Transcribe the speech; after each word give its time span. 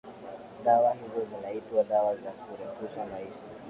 dawa 0.65 0.93
hizo 0.93 1.25
zinaitwa 1.25 1.83
dawa 1.83 2.15
za 2.15 2.29
kurefusha 2.31 3.05
maisha 3.05 3.39